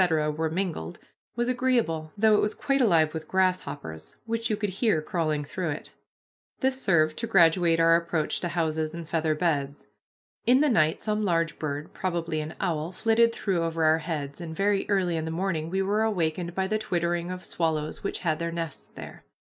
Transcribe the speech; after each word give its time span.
were 0.35 0.49
mingled, 0.49 0.97
was 1.35 1.47
agreeable, 1.47 2.11
though 2.17 2.33
it 2.33 2.39
was 2.41 2.55
quite 2.55 2.81
alive 2.81 3.13
with 3.13 3.27
grasshoppers 3.27 4.15
which 4.25 4.49
you 4.49 4.57
could 4.57 4.71
hear 4.71 4.99
crawling 4.99 5.43
through 5.43 5.69
it. 5.69 5.91
This 6.59 6.81
served 6.81 7.17
to 7.17 7.27
graduate 7.27 7.79
our 7.79 7.95
approach 7.95 8.39
to 8.39 8.47
houses 8.47 8.95
and 8.95 9.07
feather 9.07 9.35
beds. 9.35 9.85
In 10.47 10.59
the 10.59 10.69
night 10.69 10.99
some 10.99 11.23
large 11.23 11.59
bird, 11.59 11.93
probably 11.93 12.41
an 12.41 12.55
owl, 12.59 12.91
flitted 12.91 13.31
through 13.31 13.61
over 13.61 13.83
our 13.83 13.99
heads, 13.99 14.41
and 14.41 14.55
very 14.55 14.89
early 14.89 15.17
in 15.17 15.25
the 15.25 15.29
morning 15.29 15.69
we 15.69 15.83
were 15.83 16.01
awakened 16.01 16.55
by 16.55 16.65
the 16.65 16.79
twittering 16.79 17.29
of 17.29 17.45
swallows 17.45 18.03
which 18.03 18.21
had 18.21 18.39
their 18.39 18.51
nests 18.51 18.87
there. 18.95 19.23